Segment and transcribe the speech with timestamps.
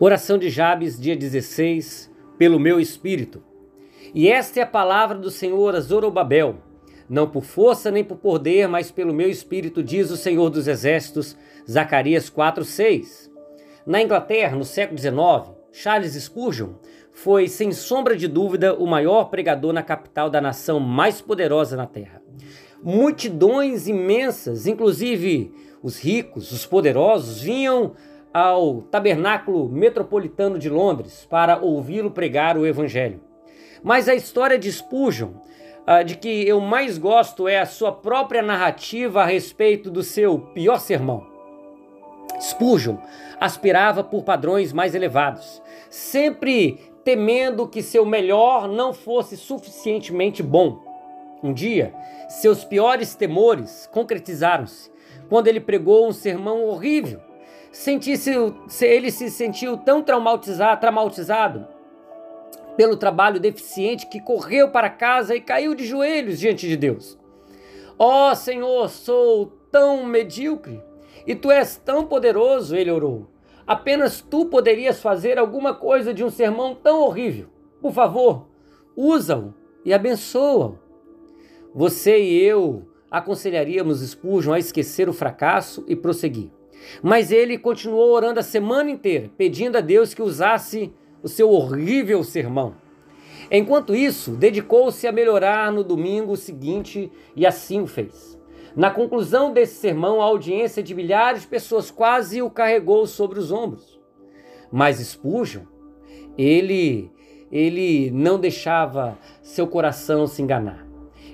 [0.00, 3.40] Oração de Jabes, dia 16, pelo meu espírito.
[4.12, 6.56] E esta é a palavra do Senhor a Zorobabel,
[7.08, 11.36] não por força nem por poder, mas pelo meu espírito, diz o Senhor dos Exércitos,
[11.70, 13.30] Zacarias 4:6.
[13.86, 16.70] Na Inglaterra, no século XIX, Charles Spurgeon
[17.12, 21.86] foi, sem sombra de dúvida, o maior pregador na capital da nação mais poderosa na
[21.86, 22.20] Terra.
[22.82, 27.92] Multidões imensas, inclusive os ricos, os poderosos, vinham
[28.34, 33.20] ao Tabernáculo Metropolitano de Londres para ouvi-lo pregar o Evangelho.
[33.80, 35.34] Mas a história de Spurgeon,
[36.04, 40.80] de que eu mais gosto, é a sua própria narrativa a respeito do seu pior
[40.80, 41.24] sermão.
[42.40, 42.96] Spurgeon
[43.38, 50.82] aspirava por padrões mais elevados, sempre temendo que seu melhor não fosse suficientemente bom.
[51.40, 51.94] Um dia,
[52.28, 54.90] seus piores temores concretizaram-se
[55.28, 57.20] quando ele pregou um sermão horrível
[57.74, 58.30] sentisse,
[58.82, 61.66] ele se sentiu tão traumatizado, traumatizado
[62.76, 67.18] pelo trabalho deficiente que correu para casa e caiu de joelhos diante de Deus.
[67.98, 70.80] Ó oh, Senhor, sou tão medíocre
[71.26, 73.26] e tu és tão poderoso, ele orou.
[73.66, 77.48] Apenas tu poderias fazer alguma coisa de um sermão tão horrível.
[77.80, 78.46] Por favor,
[78.96, 79.52] usa-o
[79.84, 80.78] e abençoa-o.
[81.74, 86.50] Você e eu aconselharíamos Spurgeon a esquecer o fracasso e prosseguir.
[87.02, 92.22] Mas ele continuou orando a semana inteira, pedindo a Deus que usasse o seu horrível
[92.22, 92.74] sermão.
[93.50, 98.38] Enquanto isso, dedicou-se a melhorar no domingo seguinte e assim o fez.
[98.74, 103.52] Na conclusão desse sermão, a audiência de milhares de pessoas quase o carregou sobre os
[103.52, 104.00] ombros.
[104.72, 105.62] Mas Spurgeon,
[106.36, 107.10] ele,
[107.52, 110.84] ele não deixava seu coração se enganar.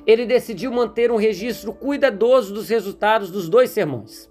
[0.06, 4.29] Ele decidiu manter um registro cuidadoso dos resultados dos dois sermões.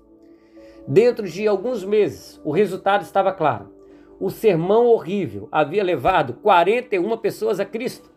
[0.87, 3.73] Dentro de alguns meses, o resultado estava claro.
[4.19, 8.11] O sermão horrível havia levado 41 pessoas a Cristo.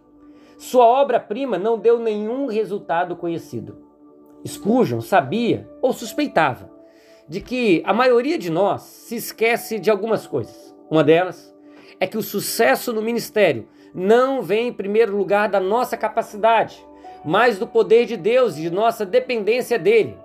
[0.59, 3.79] Sua obra-prima não deu nenhum resultado conhecido.
[4.47, 6.71] Spurgeon sabia ou suspeitava
[7.29, 10.75] de que a maioria de nós se esquece de algumas coisas.
[10.91, 11.55] Uma delas
[12.01, 16.85] é que o sucesso no ministério não vem em primeiro lugar da nossa capacidade,
[17.25, 20.17] mas do poder de Deus e de nossa dependência dele.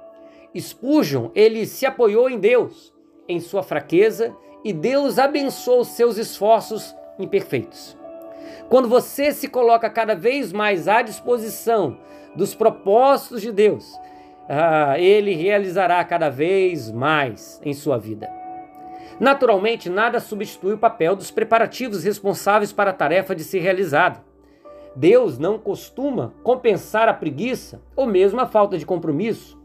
[0.56, 2.94] Spurgeon, ele se apoiou em Deus,
[3.28, 7.98] em sua fraqueza, e Deus abençoou seus esforços imperfeitos.
[8.70, 11.98] Quando você se coloca cada vez mais à disposição
[12.36, 13.98] dos propósitos de Deus,
[14.50, 18.30] ah, ele realizará cada vez mais em sua vida.
[19.20, 24.24] Naturalmente, nada substitui o papel dos preparativos responsáveis para a tarefa de ser realizada.
[24.96, 29.58] Deus não costuma compensar a preguiça ou mesmo a falta de compromisso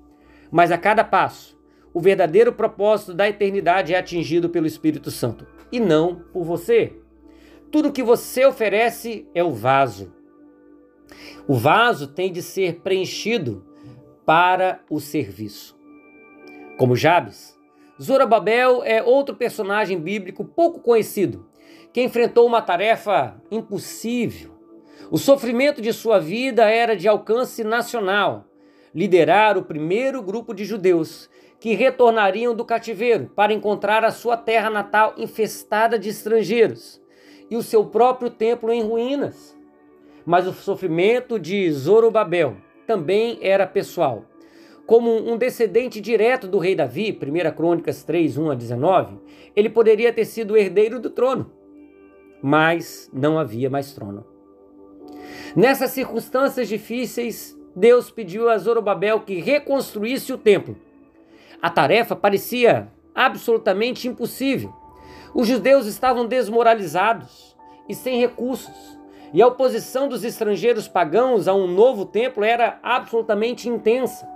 [0.53, 1.59] mas a cada passo,
[1.95, 6.93] o verdadeiro propósito da eternidade é atingido pelo Espírito Santo e não por você.
[7.71, 10.15] Tudo que você oferece é o vaso.
[11.49, 13.67] O vaso tem de ser preenchido
[14.27, 15.75] para o serviço.
[16.77, 17.59] Como Jabes,
[18.01, 21.49] Zorobabel é outro personagem bíblico pouco conhecido,
[21.95, 24.53] que enfrentou uma tarefa impossível.
[25.11, 28.52] O sofrimento de sua vida era de alcance nacional
[28.95, 34.69] liderar o primeiro grupo de judeus que retornariam do cativeiro para encontrar a sua terra
[34.69, 37.01] natal infestada de estrangeiros
[37.51, 39.57] e o seu próprio templo em ruínas.
[40.27, 44.25] Mas o sofrimento de Zorobabel também era pessoal.
[44.87, 49.19] Como um descendente direto do rei Davi, 1 Crônicas 3, 1 a 19,
[49.55, 51.53] ele poderia ter sido herdeiro do trono,
[52.43, 54.27] mas não havia mais trono.
[55.55, 60.77] Nessas circunstâncias difíceis, Deus pediu a Zorobabel que reconstruísse o templo.
[61.61, 64.73] A tarefa parecia absolutamente impossível.
[65.35, 67.57] Os judeus estavam desmoralizados
[67.89, 68.99] e sem recursos,
[69.33, 74.29] e a oposição dos estrangeiros pagãos a um novo templo era absolutamente intensa.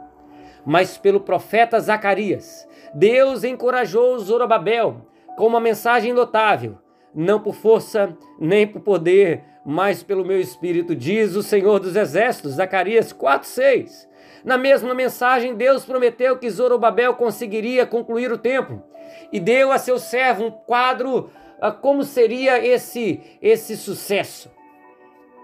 [0.64, 5.02] Mas pelo profeta Zacarias, Deus encorajou Zorobabel
[5.36, 6.78] com uma mensagem notável:
[7.16, 12.52] não por força nem por poder, mas pelo meu espírito, diz o Senhor dos Exércitos,
[12.52, 14.06] Zacarias 4:6.
[14.44, 18.82] Na mesma mensagem, Deus prometeu que Zorobabel conseguiria concluir o templo
[19.32, 21.30] e deu a seu servo um quadro
[21.60, 24.50] a como seria esse esse sucesso.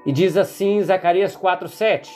[0.04, 2.08] E diz assim Zacarias 4:7: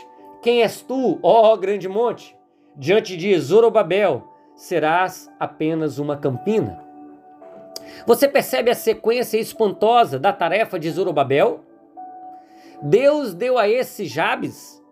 [0.42, 2.36] Quem és tu, ó grande monte?
[2.76, 4.22] Diante de Zorobabel
[4.54, 6.85] serás apenas uma campina.
[8.06, 11.60] Você percebe a sequência espantosa da tarefa de Zorobabel?
[12.82, 14.82] Deus deu a esse Jabes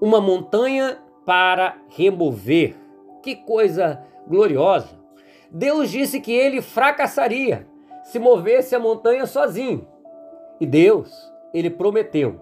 [0.00, 2.76] uma montanha para remover.
[3.22, 4.98] Que coisa gloriosa!
[5.50, 7.66] Deus disse que ele fracassaria
[8.02, 9.86] se movesse a montanha sozinho.
[10.60, 11.10] E Deus,
[11.52, 12.40] ele prometeu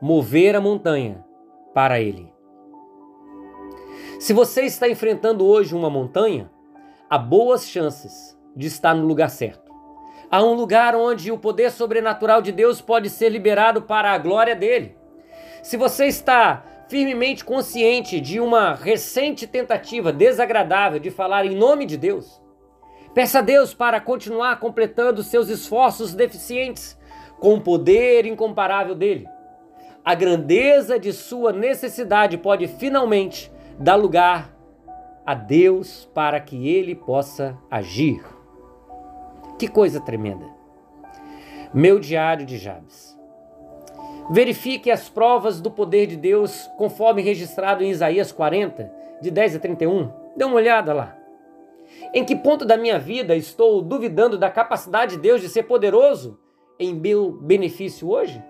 [0.00, 1.24] mover a montanha
[1.72, 2.32] para ele.
[4.18, 6.50] Se você está enfrentando hoje uma montanha,
[7.08, 9.72] há boas chances de estar no lugar certo.
[10.30, 14.56] Há um lugar onde o poder sobrenatural de Deus pode ser liberado para a glória
[14.56, 14.96] dele.
[15.62, 21.96] Se você está firmemente consciente de uma recente tentativa desagradável de falar em nome de
[21.96, 22.40] Deus,
[23.14, 26.98] peça a Deus para continuar completando seus esforços deficientes
[27.38, 29.26] com o poder incomparável dele.
[30.04, 34.54] A grandeza de sua necessidade pode finalmente dar lugar
[35.24, 38.33] a Deus para que ele possa agir.
[39.58, 40.46] Que coisa tremenda!
[41.72, 43.16] Meu diário de Jabes.
[44.30, 48.90] Verifique as provas do poder de Deus conforme registrado em Isaías 40,
[49.20, 50.10] de 10 a 31.
[50.36, 51.16] Dê uma olhada lá.
[52.12, 56.38] Em que ponto da minha vida estou duvidando da capacidade de Deus de ser poderoso
[56.78, 58.42] em meu benefício hoje?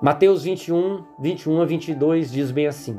[0.00, 2.96] Mateus 21, 21 a 22 diz bem assim: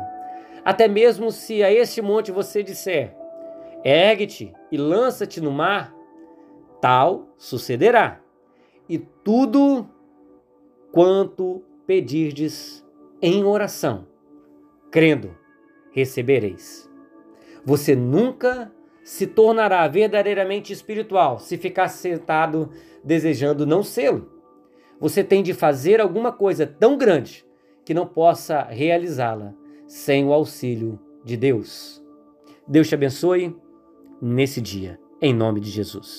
[0.63, 3.15] Até mesmo se a este monte você disser,
[3.83, 5.93] ergue-te e lança-te no mar,
[6.81, 8.21] tal sucederá.
[8.87, 9.87] E tudo
[10.91, 12.85] quanto pedirdes
[13.21, 14.07] em oração,
[14.91, 15.35] crendo,
[15.91, 16.89] recebereis.
[17.65, 18.71] Você nunca
[19.03, 22.69] se tornará verdadeiramente espiritual se ficar sentado
[23.03, 24.31] desejando não sê-lo.
[24.99, 27.45] Você tem de fazer alguma coisa tão grande
[27.85, 29.53] que não possa realizá-la
[29.87, 32.03] sem o auxílio de Deus.
[32.67, 33.55] Deus te abençoe
[34.21, 36.17] nesse dia, em nome de Jesus.